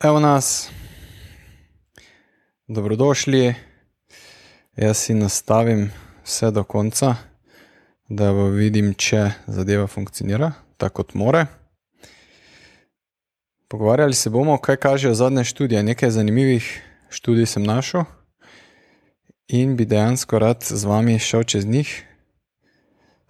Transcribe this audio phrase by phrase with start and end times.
[0.00, 0.70] Evo nas,
[2.68, 3.54] dobrodošli.
[4.76, 5.90] Jaz si nastavim
[6.24, 7.14] vse do konca,
[8.08, 11.46] da vidim, če zadeva funkcionira tako, kot more.
[13.70, 15.82] Pogovarjali se bomo, kaj kažejo zadnje študije.
[15.82, 18.02] Nekaj zanimivih študij sem našel
[19.48, 22.02] in bi dejansko rad z vami šel čez njih.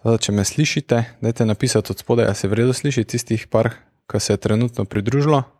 [0.01, 3.69] Zdaj, če me slišite, dajte napisati od spodaj, ali se vredno sliši tistih par,
[4.11, 5.54] ki se je trenutno pridružilo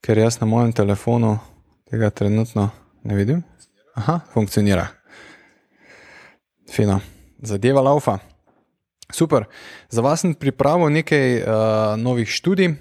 [0.00, 1.38] ker jaz na mojem telefonu
[1.90, 2.70] tega trenutno
[3.04, 3.42] ne vidim.
[3.94, 4.86] Aha, funkcionira.
[6.70, 7.00] Fino,
[7.42, 8.18] zadeva laufa.
[9.12, 9.44] Super.
[9.90, 11.44] Za vas sem pripravil nekaj uh,
[11.98, 12.74] novih študij.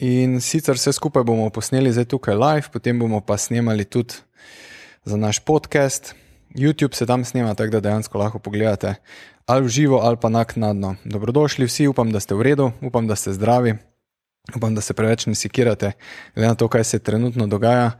[0.00, 4.16] In sicer vse skupaj bomo posneli zdaj tukaj live, potem bomo pa snemali tudi
[5.04, 6.14] za naš podcast.
[6.56, 8.94] YouTube se tam snema, tako da dejansko lahko pogledate
[9.46, 10.94] ali v živo ali pa naknadno.
[11.04, 13.74] Dobrodošli vsi, upam, da ste v redu, upam, da ste zdravi.
[14.56, 15.92] Upam, da se preveč ne sikirate,
[16.34, 17.92] glede na to, kaj se trenutno dogaja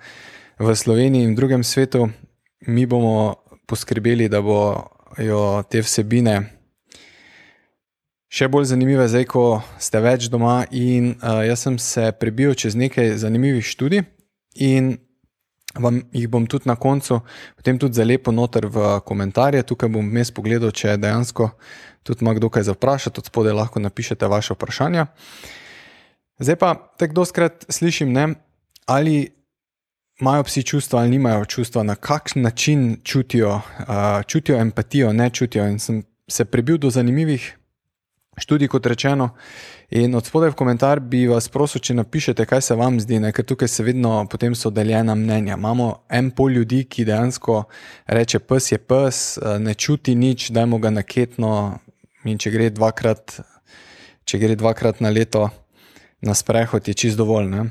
[0.59, 2.09] v Sloveniji in drugem svetu.
[2.66, 3.34] Mi bomo
[3.66, 6.40] poskrbeli, da bojo te vsebine
[8.30, 9.45] še bolj zanimive, zdaj, ko
[9.79, 10.65] ste več doma.
[10.70, 14.04] In uh, jaz sem se prebil čez nekaj zanimivih študij
[14.54, 14.98] in
[15.79, 17.20] vam jih bom tudi na koncu,
[17.57, 19.62] potem tudi za lepo noter v komentarje.
[19.66, 21.52] Tukaj bom mes pogledal, če dejansko
[22.02, 25.07] tudi ima kdo kaj za vprašati, od spodaj lahko napišete vaše vprašanja.
[25.07, 25.60] Uh,
[26.41, 28.29] Zdaj pa tako doskrat slišim, ne,
[28.87, 29.29] ali
[30.21, 35.69] imajo psi čustva ali nimajo čustva, na kakšen način čutijo, uh, čutijo empatijo, ne čutijo.
[35.69, 37.57] In sem se prebil do zanimivih
[38.38, 39.29] študij, kot rečeno.
[39.91, 43.32] In od spodaj v komentar bi vas prosil, če napišete, kaj se vam zdi, ne?
[43.32, 45.59] ker tukaj se vedno potem so deljena mnenja.
[45.60, 47.65] Imamo en pol ljudi, ki dejansko
[48.07, 51.79] reče: pes je pes, ne čuti nič, dajmo ga naketno.
[52.25, 53.41] In če gre dvakrat,
[54.25, 55.51] če gre dvakrat na leto
[56.21, 57.71] na sprehod je čist dovolj, ne?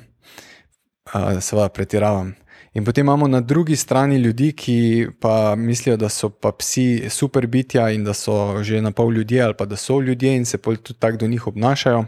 [1.42, 2.36] seveda pretiravam.
[2.73, 7.47] In potem imamo na drugi strani ljudi, ki pa mislijo, da so pa psi super
[7.47, 10.58] bitja in da so že na pol ljudje ali pa da so ljudje in se
[10.58, 12.05] tudi tako do njih obnašajo.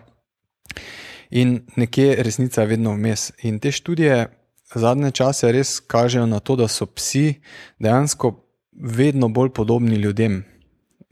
[1.30, 3.32] In nekje resnica je vedno vmes.
[3.42, 4.28] In te študije
[4.76, 7.42] zadnje čase res kažejo na to, da so psi
[7.80, 10.44] dejansko vedno bolj podobni ljudem.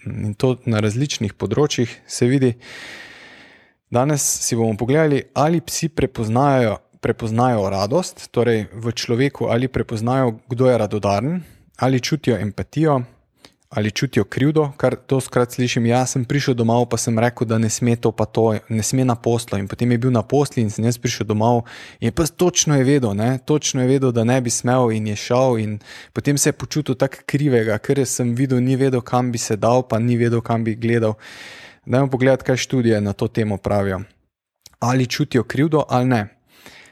[0.05, 2.53] In to na različnih področjih se vidi.
[3.89, 10.69] Danes si bomo pogledali, ali psi prepoznajo, prepoznajo radost, torej v človeku, ali prepoznajo, kdo
[10.69, 11.41] je radodaren,
[11.77, 13.01] ali čutijo empatijo,
[13.69, 15.85] ali čutijo krivdo, kar to skrat slišim.
[15.85, 19.05] Jaz sem prišel domov, pa sem rekel, da ne sme to, pa to, ne sme
[19.05, 19.57] na poslu.
[19.57, 21.65] In potem je bil na poslu in sem jaz prišel domov
[21.99, 23.39] in pa točno je vedel, ne?
[23.45, 25.57] točno je vedel, da ne bi smel in je šel.
[25.57, 25.79] In
[26.13, 29.81] potem se je počutil tako krivega, ker sem videl, ni vedel, kam bi se dal,
[29.81, 31.17] pa ni vedel, kam bi gledal.
[31.85, 34.01] Dajmo pogledati, kaj študije na to temo pravijo.
[34.79, 36.27] Ali čutijo krivdo ali ne.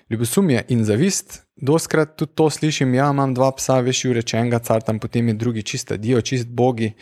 [0.09, 4.99] Ljubosumje in zavist, doskrat tudi to slišim, ja, imam dva psa, veš, urečenega, car tam
[4.99, 6.93] potem je drugi čist, dio, čist bogi.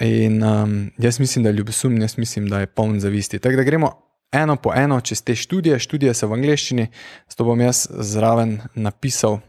[0.00, 3.38] In um, jaz mislim, da je ljubosum, jaz mislim, da je poln zavisti.
[3.38, 3.92] Tako da gremo
[4.32, 6.86] eno po eno čez te študije, študije so v angleščini,
[7.28, 9.40] zato bom jaz zraven napisal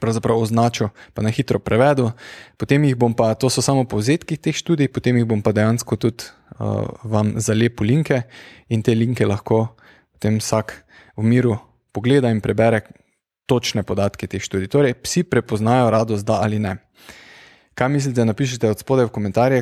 [0.00, 2.12] pravzaprav označil, pa na hitro prevedel.
[2.60, 5.96] Potem jih bom pa, to so samo povzetki teh študij, potem jih bom pa dejansko
[5.96, 8.22] tudi uh, vam zalepil linke
[8.68, 9.76] in te linke lahko
[10.16, 10.84] potem vsak
[11.16, 11.58] v miru
[11.92, 12.82] pogleda in prebere
[13.46, 14.72] točne podatke teh študij.
[14.72, 16.76] Torej, psi prepoznajo radost, da ali ne.
[17.76, 19.60] Kaj mislite, napišite od spodaj v komentarje,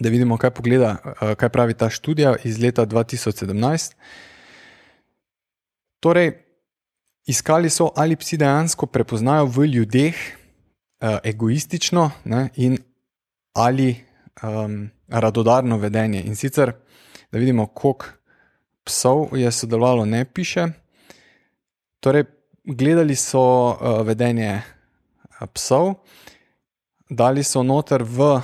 [0.00, 3.94] da vidimo, kaj, pogleda, uh, kaj pravi ta študija iz leta 2017.
[6.00, 6.45] Torej,
[7.26, 12.78] iskali so, ali psi dejansko prepoznajo v ljudeh uh, egoistično ne, in
[13.54, 13.96] ali
[14.42, 16.22] um, radodarno vedenje.
[16.22, 16.72] In sicer,
[17.32, 18.06] da vidimo, koliko
[18.84, 20.68] psov je sodelovalo, ne piše.
[22.00, 22.24] Torej,
[22.64, 25.94] gledali so uh, vedenje uh, psov,
[27.10, 28.40] dali so noter v,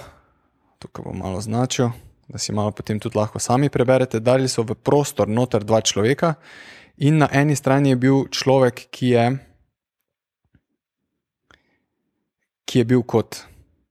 [0.78, 1.90] tukaj bom malo značil,
[2.28, 6.34] da si malo potem tudi lahko sami preberete, dali so v prostor noter dva človeka
[6.96, 9.24] In na eni strani je bil človek, ki je,
[12.68, 13.44] ki je bil kot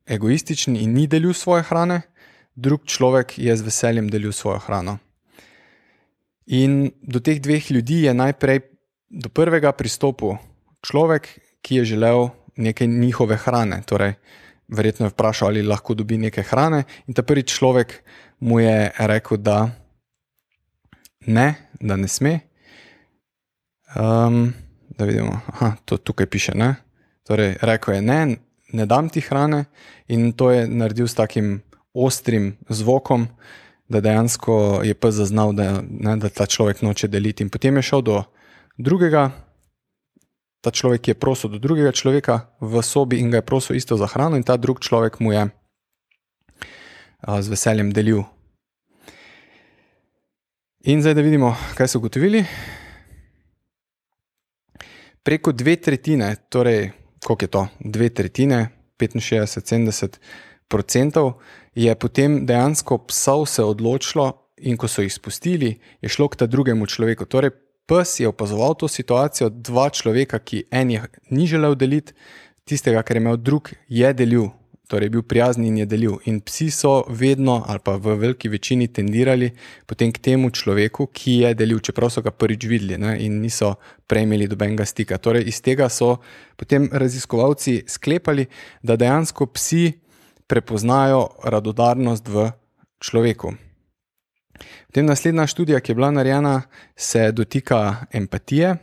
[0.06, 2.02] egoističen in ni delil svoje hrane,
[2.56, 5.00] drug človek je z veseljem delil svojo hrano.
[6.52, 8.60] In do teh dveh ljudi je najprej
[9.10, 10.38] do prvega pristopil
[10.84, 11.30] človek,
[11.62, 13.82] ki je želel nekaj njihove hrane.
[13.86, 14.14] Torej,
[14.68, 18.04] verjetno je vprašal, ali lahko dobi nekaj hrane, in ta prvi človek
[18.40, 19.70] mu je rekel, da
[21.28, 22.51] ne, da ne sme.
[23.96, 24.54] Um,
[24.98, 26.52] da vidimo, da to tukaj piše.
[26.56, 26.76] Ne?
[27.28, 28.36] Torej, rekel je, ne,
[28.74, 29.66] ne dam ti hrane,
[30.08, 31.62] in to je naredil s takim
[31.94, 33.28] ostrim zvokom,
[33.90, 37.44] da dejansko je pes zaznal, da, ne, da ta človek noče deliti.
[37.44, 38.24] In potem je šel do
[38.78, 39.32] drugega,
[40.62, 44.08] ta človek je prosil do drugega človeka v sobi in ga je prosil isto za
[44.08, 45.50] hrano, in ta drug človek mu je
[47.28, 48.24] z veseljem delil.
[50.88, 52.46] In zdaj, da vidimo, kaj so ugotovili.
[55.24, 56.92] Preko dve tretjine, torej,
[57.26, 57.68] koliko je to?
[57.80, 58.70] Dve tretjine,
[59.00, 60.18] 65-70
[60.74, 61.34] odstotkov,
[61.76, 66.46] je potem dejansko psov se odločilo, in ko so jih spustili, je šlo k ta
[66.46, 67.26] drugemu človeku.
[67.26, 67.52] Torej,
[67.90, 72.14] pes je opazoval to situacijo, dva človeka, ki en je ni želel deliti,
[72.66, 74.52] tistega, kar je imel drug, je delil
[74.92, 76.18] torej bil prijazen in je delil.
[76.28, 79.54] In psi so vedno, ali pa v veliki večini, tendirali
[79.88, 83.78] potem k temu človeku, ki je delil, čeprav so ga prvič videli ne, in niso
[84.12, 85.16] prejmeli dobenega stika.
[85.18, 86.18] Torej, iz tega so
[86.60, 88.50] potem raziskovalci sklepali,
[88.84, 89.94] da dejansko psi
[90.52, 92.50] prepoznajo radodarnost v
[93.00, 93.56] človeku.
[94.92, 96.62] Potem naslednja študija, ki je bila narejena,
[96.96, 98.76] se dotika empatije.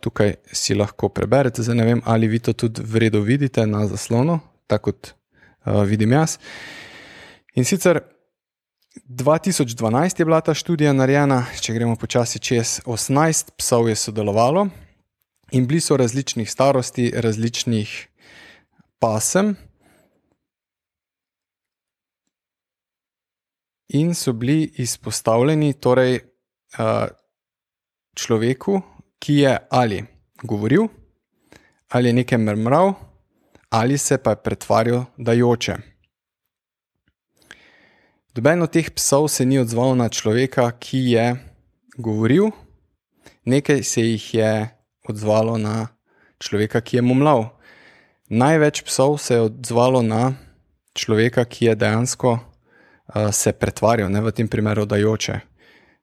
[0.00, 3.84] Tukaj si lahko preberete, zdaj ne vem, ali vi to tudi v redu vidite na
[3.84, 5.17] zaslonu, tako kot
[5.86, 6.38] vidim jaz.
[7.54, 8.00] In sicer
[9.08, 14.68] 2012 je bila ta študija narejena, če gremo počasi čez 18 psov je sodelovalo
[15.52, 18.08] in bili so različnih starosti, različnih
[18.98, 19.56] pasem.
[23.88, 26.20] In so bili izpostavljeni torej,
[28.18, 28.80] človeku,
[29.18, 30.02] ki je ali
[30.42, 30.88] govoril,
[31.88, 32.92] ali je nekaj mrmral,
[33.70, 35.76] ali se pa je pretvarjal, da joče.
[38.34, 41.26] Doben od teh psov se ni odzval na človeka, ki je
[41.98, 42.50] govoril,
[43.44, 44.68] nekaj se jih je
[45.08, 45.88] odzvalo na
[46.38, 47.48] človeka, ki je mumlal.
[48.28, 50.36] Največ psov se je odzvalo na
[50.94, 55.40] človeka, ki je dejansko uh, se pretvarjal, ne v tem primeru, da joče.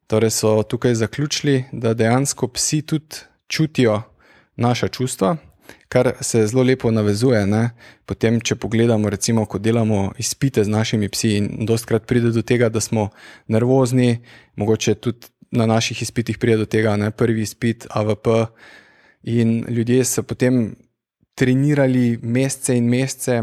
[0.08, 4.02] Torej so tukaj zaključili, da dejansko psi tudi čutijo
[4.56, 5.38] naša čustva,
[5.96, 7.46] kar se zelo lepo navezuje.
[7.48, 7.70] Ne?
[8.06, 12.68] Potem, če pogledamo, recimo, ko delamo izpite z našimi psi, in dostkrat pride do tega,
[12.70, 13.08] da smo
[13.48, 14.18] nervozni,
[14.60, 18.28] mogoče tudi na naših izpitih pride do tega, je prvi izpit AVP.
[19.32, 20.76] In ljudje so potem
[21.36, 23.40] trenirali mesece in mesece,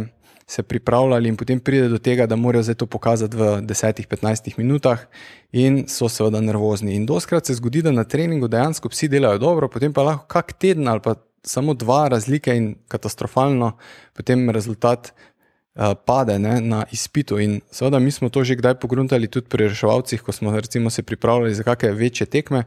[0.46, 5.08] se pripravljali, in potem pride do tega, da morajo zdaj to pokazati v 10-15 minutah,
[5.56, 6.98] in so seveda nervozni.
[7.00, 10.52] In doskrat se zgodi, da na treningu dejansko psi delajo dobro, potem pa lahko kak
[10.52, 13.72] teden ali pa samo dva razlike in katastrofalno,
[14.14, 17.38] potem rezultat uh, pade ne, na izpitu.
[17.38, 21.02] In seveda, mi smo to že kdaj pogruntali tudi pri reševalcih, ko smo recimo, se
[21.02, 22.64] pripravljali za kakšne večje tekme,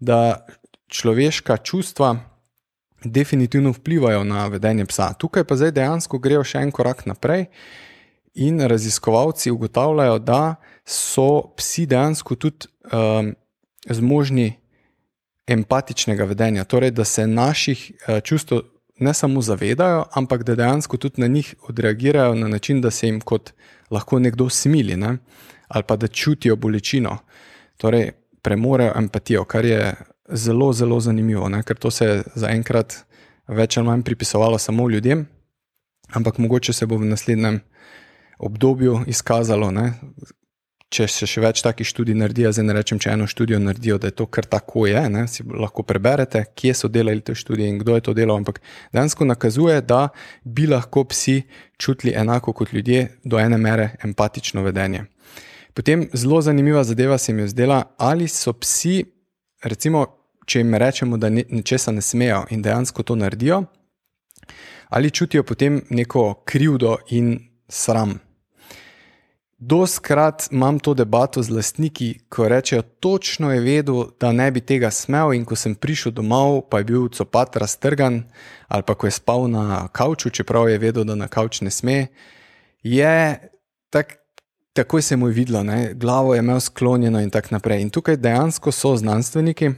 [0.00, 0.46] da
[0.88, 2.16] človeška čustva
[3.04, 5.12] definitivno vplivajo na vedenje psa.
[5.18, 7.46] Tukaj pa zdaj dejansko grejo še en korak naprej.
[8.36, 13.32] In raziskovalci ugotavljajo, da so psi dejansko tudi um,
[13.88, 14.58] zmožni
[15.46, 18.60] empatičnega vedenja, torej da se naših uh, čustev
[18.98, 23.20] ne samo zavedajo, ampak da dejansko tudi na njih odreagirajo na način, da se jim
[23.20, 23.52] kot
[23.90, 25.18] lahko nekdo smili ne?
[25.68, 27.18] ali pa da čutijo bolečino.
[27.76, 28.12] Torej,
[28.42, 29.94] premorejo empatijo, kar je
[30.28, 31.62] zelo, zelo zanimivo, ne?
[31.62, 32.94] ker to se je zaenkrat
[33.48, 35.26] več ali manj pripisovalo samo ljudem,
[36.12, 37.60] ampak mogoče se bo v naslednjem
[38.38, 39.92] obdobju izkazalo, ne?
[40.92, 44.10] Če se še več takih študij naredi, zdaj ne rečem, če eno študijo naredijo, da
[44.10, 47.80] je to kar tako je, ne, si lahko preberete, kje so delali te študije in
[47.82, 48.60] kdo je to delal, ampak
[48.94, 50.08] dejansko nakazuje, da
[50.44, 51.40] bi lahko psi
[51.82, 55.04] čutili enako kot ljudje, do ene mere empatično vedenje.
[55.76, 59.02] Potem zelo zanimiva zadeva se mi je zdela, ali so psi,
[59.64, 60.06] recimo,
[60.46, 63.64] če jim rečemo, da nečesa ne smejo in dejansko to naredijo,
[64.88, 67.34] ali čutijo potem neko krivdo in
[67.68, 68.14] sram.
[69.58, 74.90] Doskrat imam to debato z lastniki, ko rečejo, točno je vedel, da ne bi tega
[74.90, 78.22] smel, in ko sem prišel domov, pa je bil copat raztrgan,
[78.68, 82.06] ali pa ko je spal na kavču, čeprav je vedel, da na kavč ne sme,
[82.82, 83.16] je
[83.90, 84.18] tak,
[84.76, 85.94] takoj se mu je videlo, ne?
[85.94, 87.80] glavo je imel sklonjeno in tako naprej.
[87.80, 89.70] In tukaj dejansko so znanstveniki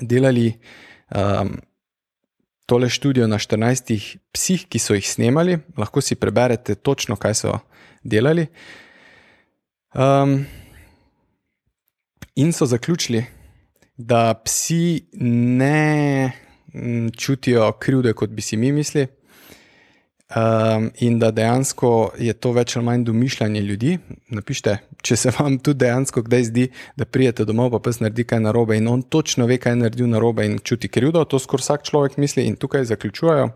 [0.00, 0.60] delali
[1.14, 1.56] um,
[2.66, 7.58] tole študijo na 14 psih, ki so jih snemali, lahko si preberete točno, kaj so
[8.04, 8.46] delali.
[9.94, 10.46] Um,
[12.34, 13.24] in so zaključili,
[13.96, 16.32] da psi ne
[17.16, 19.06] čutijo krivde, kot bi si mi mislili,
[20.36, 23.98] um, in da dejansko je to več ali manj domišljanje ljudi.
[24.28, 28.40] Napišite, če se vam tudi dejansko kdaj zdi, da prijete domov, pa pes naredi kaj
[28.40, 31.86] narobe in on točno ve, kaj je naredil narobe in čuti krivdo, to skoraj vsak
[31.86, 33.52] človek misli in tukaj zaključujejo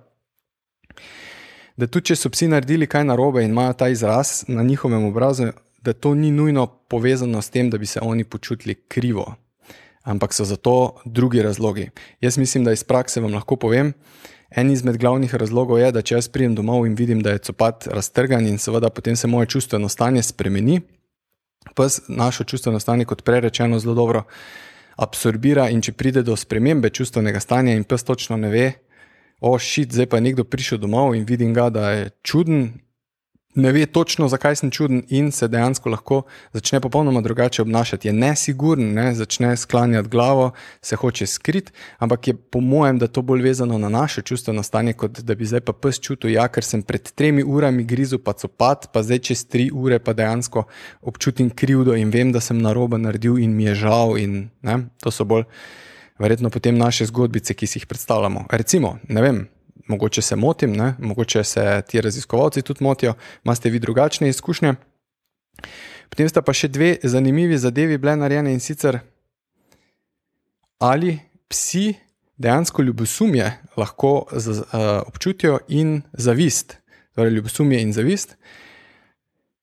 [1.78, 5.52] da tudi če so psi naredili kaj narobe in imajo ta izraz na njihovem obrazu,
[5.82, 9.34] da to ni nujno povezano s tem, da bi se oni počutili krivo.
[10.08, 11.90] ampak so za to drugi razlogi.
[12.20, 13.92] Jaz mislim, da iz prakse vam lahko povem.
[14.50, 17.86] En izmed glavnih razlogov je, da če jaz pridem domov in vidim, da je copat
[17.92, 20.80] raztrgan in seveda potem se moje čustveno stanje spremeni,
[21.76, 24.24] pes našo čustveno stanje, kot prej rečeno, zelo dobro
[24.96, 28.72] absorbira in če pride do spremembe čustvenega stanja in pes točno ne ve,
[29.40, 32.72] o šit, zdaj pa je nekdo prišel domov in vidim ga, da je čuden
[33.58, 38.08] ne ve točno, zakaj sem čuden, in se dejansko lahko začne popolnoma drugače obnašati.
[38.08, 39.14] Je nesiguren, ne?
[39.14, 40.50] začne sklanjati glavo,
[40.82, 44.92] se hoče skriti, ampak je po mojem, da to bolj vezano na naše čustveno stanje,
[44.92, 48.32] kot da bi zdaj pa pes čutil, ja, ker sem pred tremi urami grizel pa
[48.32, 50.64] copat, pa zdaj čez tri ure pa dejansko
[51.02, 54.16] občutim krivdo in vem, da sem narobe naredil in mi je žal.
[54.18, 54.50] In,
[55.02, 55.48] to so bolj
[56.18, 58.46] verjetno potem naše zgodbice, ki si jih predstavljamo.
[58.50, 59.46] Recimo, ne vem
[59.88, 60.94] mogoče se motim, ne?
[60.98, 64.74] mogoče se ti raziskovalci tudi motijo, imate vi drugačne izkušnje.
[66.08, 69.00] Potem sta pa še dve zanimivi zadevi bile narejene in sicer
[70.78, 71.94] ali psi
[72.38, 74.66] dejansko ljubosumje lahko z, uh,
[75.06, 76.76] občutijo in zavist,
[77.14, 78.36] torej ljubosumje in zavist.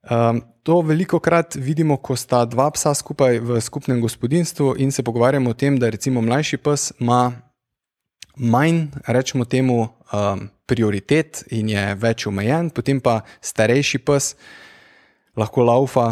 [0.10, 5.04] Um, to veliko krat vidimo, ko sta dva psa skupaj v skupnem gospodinstvu in se
[5.06, 7.32] pogovarjamo o tem, da recimo mlajši pes ima
[8.36, 14.34] manj, rečemo temu, um, prioritet in je več omejen, potem pa starejši pes
[15.38, 16.06] lahko laufa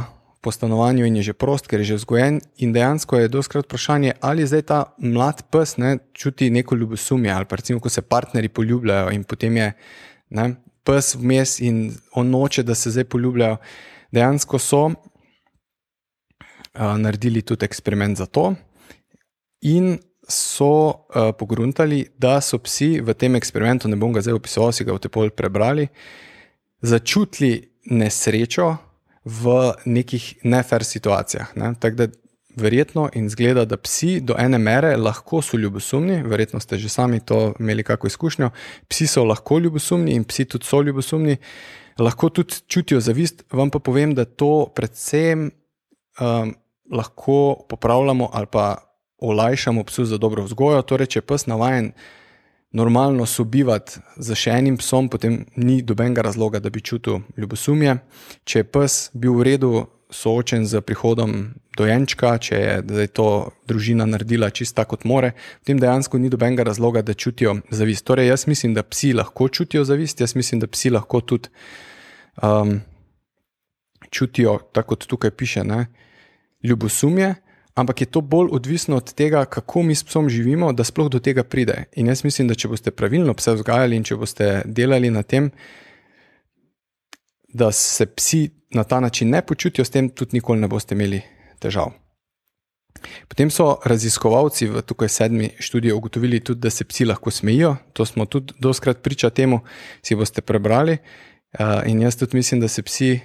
[0.43, 2.37] po stanovanju in je že prost, ker je že vzgojen.
[2.61, 7.49] In dejansko je doskrat vprašanje, ali zdaj ta mlad pes ne, čuti neko ljubosumje, ali
[7.49, 9.71] pa recimo, ko se partnerji poljubljajo in potem je
[10.29, 10.45] ne,
[10.85, 13.57] pes vmes in on noče, da se zdaj poljubljajo.
[14.13, 14.95] Dejansko so uh,
[16.97, 18.53] naredili tudi eksperiment za to.
[19.61, 19.97] In
[20.29, 24.85] so uh, pogruntali, da so psi v tem eksperimentu, ne bom ga zdaj opisoval, si
[24.87, 25.87] ga v tepol prebrali,
[26.83, 28.77] začutili nesrečo
[29.23, 31.55] v nekih nefer situacijah.
[31.55, 31.73] Ne?
[31.79, 32.07] Tako da
[32.55, 37.19] verjetno in zgleda, da psi do ene mere lahko so ljubosumni, verjetno ste že sami
[37.19, 38.49] to imeli kako izkušnjo.
[38.87, 41.37] Psi so lahko ljubosumni in psi tudi so ljubosumni,
[41.99, 43.43] lahko tudi čutijo zavist.
[43.51, 45.51] Vam pa povem, da to predvsem
[46.19, 46.55] um,
[46.91, 48.75] lahko popravljamo ali pa
[49.17, 50.81] olajšamo psu za dobro vzgojo.
[50.81, 51.93] Torej, če pes navaden
[52.73, 57.97] normalno sobivati z še enim psom, potem ni dobenega razloga, da bi čutil ljubosumje.
[58.43, 59.73] Če je pes bil v redu
[60.13, 63.27] soočen z prihodom dojenčka, če je to
[63.67, 65.31] družina naredila čisto tako, kot more,
[65.63, 68.05] potem dejansko ni dobenega razloga, da čutijo zavist.
[68.05, 71.49] Torej, jaz mislim, da psi lahko čutijo zavist, jaz mislim, da psi lahko tudi
[72.41, 72.79] um,
[74.09, 75.87] čutijo, tako kot tukaj piše, ne,
[76.63, 77.33] ljubosumje
[77.75, 81.19] ampak je to bolj odvisno od tega, kako mi s psom živimo, da sploh do
[81.19, 81.83] tega pride.
[81.95, 85.49] In jaz mislim, da če boste pravilno pse vzgajali in če boste delali na tem,
[87.53, 91.21] da se psi na ta način ne počutijo, s tem tudi nikoli ne boste imeli
[91.63, 91.93] težav.
[93.27, 97.75] Potem so raziskovalci v tukaj sedmi študiji ugotovili tudi, da se psi lahko smejijo.
[97.93, 99.63] To smo tudi doskrat priča temu,
[100.03, 100.97] si boste prebrali.
[101.85, 103.19] In jaz tudi mislim, da se psi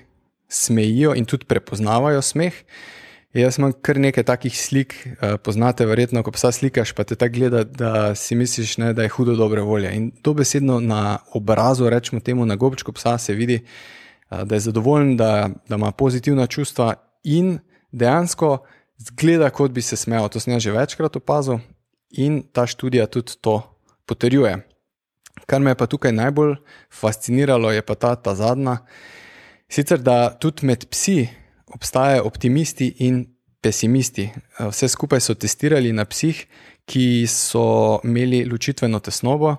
[0.48, 2.54] smejijo in tudi prepoznavajo smeh.
[3.36, 7.34] Jaz imam kar nekaj takih slik, uh, poznate, verjetno, ko psa slikaš, pa te tako
[7.34, 9.90] gleda, da si misliš, ne, da je hudo dobre volje.
[9.94, 13.60] In to besedno na obrazu, rečemo temu na gobčku psa, se vidi,
[14.30, 17.58] uh, da je zadovoljen, da, da ima pozitivna čustva in
[17.92, 18.58] dejansko
[18.98, 20.28] zgleda, kot bi se smejal.
[20.28, 21.60] To sem jaz že večkrat opazil
[22.10, 23.62] in ta študija tudi to
[24.06, 24.58] potrjuje.
[25.46, 26.56] Kar me je pa tukaj najbolj
[26.90, 28.78] fasciniralo, je pa ta, ta zadnja.
[29.68, 31.28] Sicer da tudi med psi
[31.74, 33.26] obstajajo optimisti in
[33.60, 34.30] pesimisti.
[34.58, 36.46] Vse skupaj so testirali na psih,
[36.88, 39.56] ki so imeli ločitveno tesnobo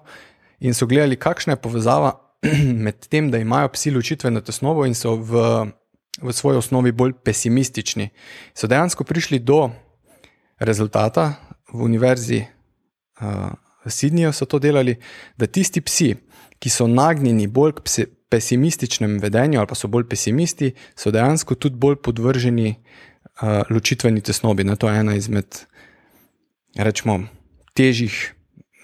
[0.60, 2.16] in so gledali, kakšna je povezava
[2.86, 5.44] med tem, da imajo psi ločitveno tesnobo in so v,
[6.22, 8.10] v svoji osnovi bolj pesimistični.
[8.54, 9.70] So dejansko prišli do
[10.60, 11.34] rezultata
[11.74, 13.52] v univerzi uh,
[13.86, 14.98] v Sydneyju, so to delali,
[15.38, 16.16] da tisti psi,
[16.60, 21.56] ki so nagnjeni bolj k psi, pesimističnem vedenju ali pa so bolj pesimisti, so dejansko
[21.56, 24.64] tudi bolj podvrženi uh, ločitveni tesnobi.
[24.64, 24.76] Ne?
[24.76, 25.64] To je ena izmed,
[26.78, 27.24] rečemo,
[27.74, 28.36] težjih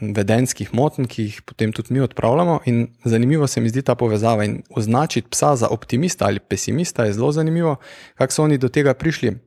[0.02, 2.60] vedenskih motenj, ki jih potem tudi mi odpravljamo.
[2.66, 4.44] In zanimivo se mi zdi ta povezava.
[4.44, 7.76] In označiti psa za optimista ali pesimista je zelo zanimivo,
[8.16, 9.38] kako so oni do tega prišli.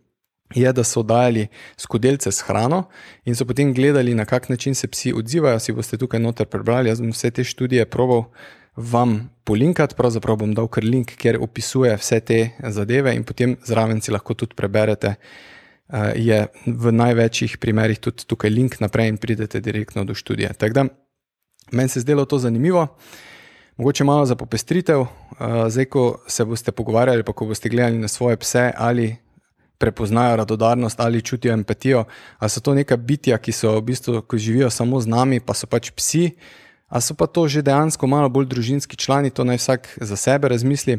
[0.55, 2.89] Je, da so dajali skodelce s hrano
[3.25, 5.59] in so potem gledali, na kak način se psi odzivajo.
[5.59, 6.89] Si boste tukaj noter prebrali.
[6.89, 8.25] Jaz sem vse te študije probal
[8.77, 14.01] vam polinkati, pravzaprav bom dal kar link, kjer opisuje vse te zadeve, in potem zraven
[14.01, 15.09] si lahko tudi preberete.
[15.09, 15.58] Uh,
[16.15, 20.53] je v največjih primerih tudi tukaj link naprej in pridete direktno do študije.
[20.59, 20.85] Tako da
[21.73, 22.87] meni se je zdelo to zanimivo,
[23.77, 25.01] mogoče malo za popestritev.
[25.01, 25.09] Uh,
[25.69, 29.17] zdaj, ko se boste pogovarjali, pa ko boste gledali na svoje pse ali
[29.79, 32.05] prepoznajo radodarnost ali čutijo empatijo,
[32.39, 35.55] ali so to neka bitja, ki so v bistvu, ko živijo samo z nami, pa
[35.55, 36.31] so pač psi,
[36.89, 40.49] ali so pa to že dejansko malo bolj družinski člani, to naj vsak za sebe
[40.49, 40.99] razmisli.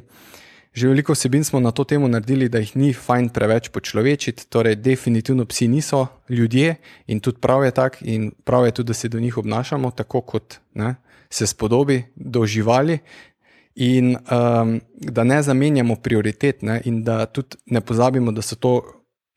[0.74, 4.76] Že veliko vsebin smo na to temo naredili, da jih ni fajn preveč počlovečiti, torej
[4.76, 6.76] definitivno psi niso ljudje
[7.08, 10.22] in tudi prav je tako, in prav je tudi, da se do njih obnašamo tako,
[10.22, 10.96] kot ne,
[11.30, 13.00] se spodobi do živali,
[13.76, 18.82] in um, da ne zamenjamo prioritet, ne, in da tudi ne pozabimo, da so to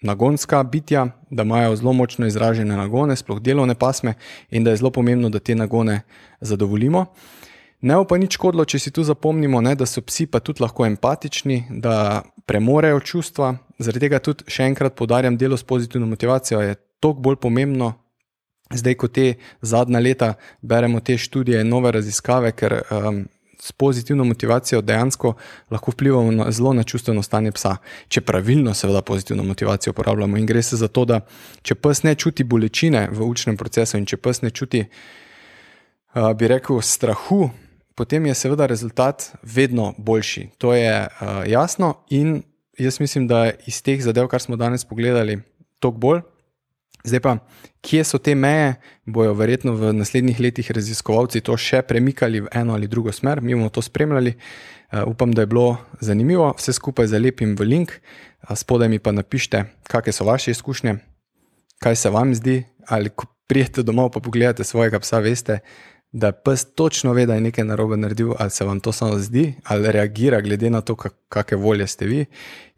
[0.03, 4.15] nagonska bitja, da imajo zelo močno izražene nagone, sploh delovne pasme,
[4.51, 6.01] in da je zelo pomembno, da te nagone
[6.41, 7.07] zadovoljimo.
[7.83, 10.63] Ne bo pa nič škodilo, če si tu zapomnimo, ne, da so psi pa tudi
[10.63, 13.57] lahko empatični, da premorejo čustva.
[13.83, 17.93] Zaradi tega tudi še enkrat podarjam, delo s pozitivno motivacijo je toliko bolj pomembno.
[18.73, 23.19] Zdaj, ko te zadnja leta beremo te študije nove raziskave, ker um,
[23.59, 25.35] s pozitivno motivacijo dejansko
[25.71, 27.77] lahko vplivamo na, zelo na čustveno stanje psa,
[28.09, 30.39] če pravilno, seveda, pozitivno motivacijo uporabljamo.
[30.39, 31.21] In gre se za to, da
[31.63, 36.51] če pes ne čuti bolečine v učnem procesu in če pes ne čuti, uh, bi
[36.55, 37.51] rekel, strahu,
[37.95, 40.49] potem je seveda rezultat vedno boljši.
[40.59, 42.43] To je uh, jasno in
[42.79, 45.41] jaz mislim, da iz teh zadev, kar smo danes pogledali,
[45.79, 46.21] toliko bolj.
[47.05, 47.37] Zdaj pa,
[47.83, 48.75] kje so te meje,
[49.07, 53.57] bojo verjetno v naslednjih letih raziskovalci to še premikali v eno ali drugo smer, mi
[53.57, 54.37] bomo to spremljali.
[54.93, 59.13] Uh, upam, da je bilo zanimivo, vse skupaj zalepim v link, uh, spodaj mi pa
[59.13, 60.99] napišite, kakšne so vaše izkušnje,
[61.83, 65.59] kaj se vam zdi, ali ko prijete domov, pa pogledate svojega psa, veste,
[66.13, 69.55] da pes točno ve, da je nekaj narobe naredil, ali se vam to samo zdi,
[69.65, 70.97] ali reagira glede na to,
[71.29, 72.25] kakšne volje ste vi.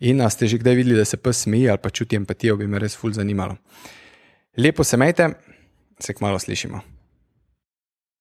[0.00, 2.66] In ali ste že kdaj videli, da se pes smeji ali pa čuti empatijo, bi
[2.66, 3.56] me res ful zanimalo.
[4.56, 5.28] Lepo se majte,
[5.98, 6.93] se kmalo slišimo.